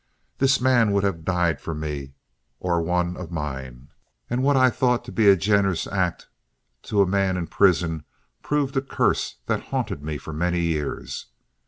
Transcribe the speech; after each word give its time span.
This 0.39 0.59
man 0.59 0.93
would 0.93 1.03
have 1.03 1.23
died 1.23 1.61
for 1.61 1.75
me 1.75 2.13
or 2.59 2.81
one 2.81 3.15
of 3.15 3.29
mine, 3.29 3.89
and 4.31 4.41
what 4.41 4.57
I 4.57 4.71
thought 4.71 5.05
to 5.05 5.11
be 5.11 5.29
a 5.29 5.35
generous 5.35 5.85
act 5.85 6.27
to 6.89 7.03
a 7.03 7.05
man 7.05 7.37
in 7.37 7.45
prison 7.45 8.05
proved 8.41 8.75
a 8.75 8.81
curse 8.81 9.35
that 9.45 9.65
haunted 9.65 10.01
me 10.01 10.17
for 10.17 10.33
many 10.33 10.61
years. 10.61 11.27